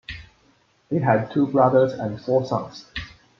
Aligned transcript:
He 0.89 0.97
had 0.97 1.29
two 1.29 1.45
brothers 1.45 1.93
and 1.93 2.19
four 2.19 2.43
sons. 2.43 2.87